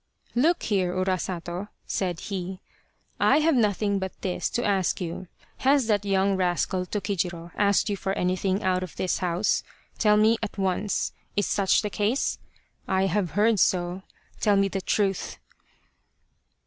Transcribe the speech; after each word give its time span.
"Look 0.45 0.63
here, 0.63 0.95
Urasato," 0.95 1.67
said 1.85 2.21
he," 2.21 2.59
I 3.19 3.37
have 3.41 3.53
nothing 3.53 3.99
but 3.99 4.19
this 4.23 4.49
to 4.49 4.65
ask 4.65 4.99
you. 4.99 5.27
Has 5.57 5.85
that 5.85 6.05
young 6.05 6.35
rascal 6.35 6.87
Tokijiro 6.87 7.51
asked 7.55 7.87
you 7.87 7.95
for 7.95 8.11
anything 8.13 8.63
out 8.63 8.81
of 8.81 8.95
this 8.95 9.19
house 9.19 9.61
tell 9.99 10.17
me 10.17 10.39
at 10.41 10.53
H7 10.53 10.57
Urasato, 10.57 10.57
or 10.57 10.57
the 10.57 10.57
Crow 10.57 10.65
of 10.65 10.73
Dawn 10.73 10.81
once 10.81 11.13
is 11.35 11.45
such 11.47 11.81
the 11.83 11.89
case? 11.91 12.39
I 12.87 13.05
have 13.05 13.31
heard 13.37 13.59
so 13.59 14.01
tell 14.39 14.55
me 14.55 14.69
the 14.69 14.81
truth 14.81 15.37